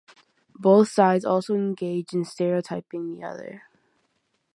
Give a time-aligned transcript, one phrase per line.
[0.55, 3.61] Both sides also engage in stereotyping the other.